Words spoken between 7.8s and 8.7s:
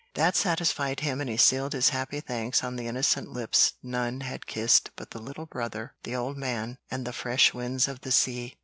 of the sea.